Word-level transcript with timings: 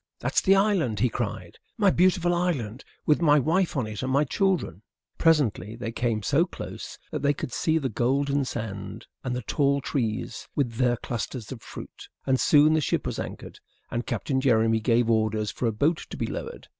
"That's 0.17 0.41
the 0.41 0.55
island," 0.55 0.99
he 0.99 1.09
cried, 1.09 1.59
"my 1.77 1.91
beautiful 1.91 2.33
island, 2.33 2.83
with 3.05 3.21
my 3.21 3.37
wife 3.37 3.77
on 3.77 3.85
it 3.85 4.01
and 4.01 4.11
my 4.11 4.23
children." 4.23 4.81
Presently 5.19 5.75
they 5.75 5.91
came 5.91 6.23
so 6.23 6.43
close 6.47 6.97
that 7.11 7.21
they 7.21 7.35
could 7.35 7.53
see 7.53 7.77
the 7.77 7.87
golden 7.87 8.43
sand 8.43 9.05
and 9.23 9.35
the 9.35 9.43
tall 9.43 9.79
trees 9.79 10.47
with 10.55 10.77
their 10.77 10.97
clusters 10.97 11.51
of 11.51 11.61
fruit; 11.61 12.09
and 12.25 12.39
soon 12.39 12.73
the 12.73 12.81
ship 12.81 13.05
was 13.05 13.19
anchored, 13.19 13.59
and 13.91 14.07
Captain 14.07 14.41
Jeremy 14.41 14.79
gave 14.79 15.07
orders 15.07 15.51
for 15.51 15.67
a 15.67 15.71
boat 15.71 16.07
to 16.09 16.17
be 16.17 16.25
lowered. 16.25 16.67